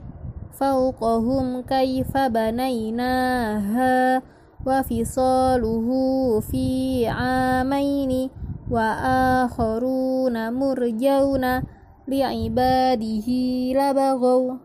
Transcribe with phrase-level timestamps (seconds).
[2.30, 4.22] banainaha
[4.64, 8.30] wa fisaluhu fi amaini
[8.70, 8.88] wa
[9.44, 11.62] akharuna murjauna
[12.08, 14.56] li'ibadihi labaghaw